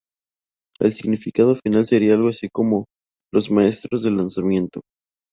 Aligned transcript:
El 0.79 0.93
significado 0.93 1.55
final 1.57 1.85
sería 1.85 2.15
algo 2.15 2.29
así 2.29 2.49
como 2.49 2.87
"los 3.31 3.51
maestros 3.51 4.01
del 4.01 4.17
lanzamiento". 4.17 4.81